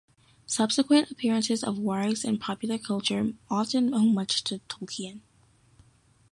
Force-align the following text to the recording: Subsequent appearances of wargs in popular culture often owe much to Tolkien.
Subsequent 0.47 1.11
appearances 1.11 1.63
of 1.63 1.75
wargs 1.77 2.25
in 2.25 2.39
popular 2.39 2.79
culture 2.79 3.33
often 3.51 3.93
owe 3.93 3.99
much 3.99 4.43
to 4.45 4.57
Tolkien. 4.67 5.19